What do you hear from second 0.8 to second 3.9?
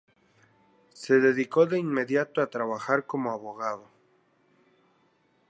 Se dedicó de inmediato a trabajar como abogado.